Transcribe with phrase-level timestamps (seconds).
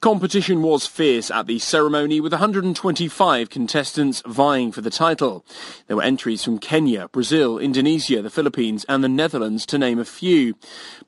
[0.00, 5.44] Competition was fierce at the ceremony with 125 contestants vying for the title.
[5.88, 10.04] There were entries from Kenya, Brazil, Indonesia, the Philippines and the Netherlands to name a
[10.04, 10.54] few.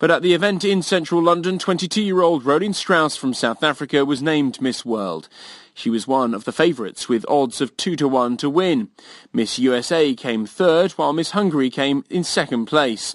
[0.00, 4.60] But at the event in central London, 22-year-old Rodin Strauss from South Africa was named
[4.60, 5.28] Miss World.
[5.72, 8.88] She was one of the favourites with odds of 2 to 1 to win.
[9.32, 13.14] Miss USA came third while Miss Hungary came in second place.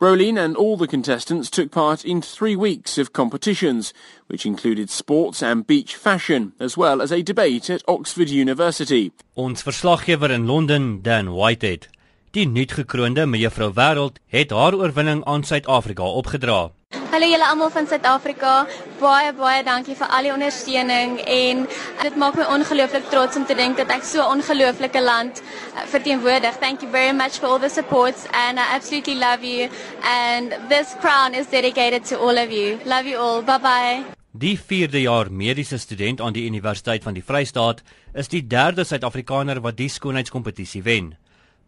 [0.00, 3.92] Rolene and all the contestants took part in three weeks of competitions,
[4.28, 9.10] which included sports and beach fashion, as well as a debate at Oxford University.
[9.34, 11.88] Ons verslaggewer in Londen, Dan Whitehead,
[12.30, 16.68] die nuutgekroonde mevrou Wêreld, het haar oorwinning aan Suid-Afrika opgedra.
[17.10, 18.52] Hallo julle almal van Suid-Afrika.
[19.00, 21.66] Baie baie dankie vir al die ondersteuning en
[22.04, 25.42] dit maak my ongelooflik trots om te dink dat ek so 'n ongelooflike land
[25.86, 26.58] verteenwoordig.
[26.58, 29.68] Thank you very much for all the support and I absolutely love you
[30.02, 32.78] and this crown is dedicated to all of you.
[32.84, 33.42] Love you all.
[33.42, 34.04] Bye bye.
[34.32, 37.82] Die 4de jaar mediese student aan die Universiteit van die Vrystaat
[38.14, 41.16] is die derde Suid-Afrikaner wat die skoonheidskompetisie wen.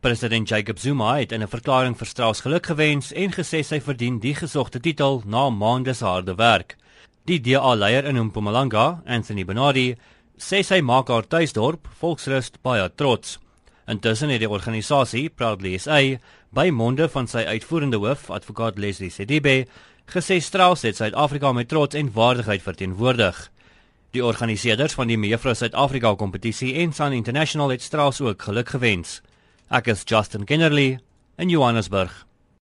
[0.01, 4.19] President Jacob Zuma het in 'n verklaring vir Strauss geluk gewens en gesê sy verdien
[4.19, 6.77] die gesogte titel na maande se harde werk.
[7.25, 9.97] Die DA-leier in Mpumalanga, Anthony Benardi,
[10.39, 13.39] sê sy maak haar tuisdorp, Volksrust, baie trots.
[13.91, 15.99] Intussen het die organisasie, Proudly SA,
[16.55, 19.65] by monde van sy uitvoerende hoof, advokaat Leslie Sedibe,
[20.11, 23.43] gesê Strauss het Suid-Afrika met trots en waardigheid verteenwoordig.
[24.15, 29.21] Die organiseerders van die Mevrou Suid-Afrika kompetisie en Sun International het Strauss ook geluk gewens.
[29.71, 30.99] Ek is Justin Kennerly
[31.39, 32.30] in Johannesburg.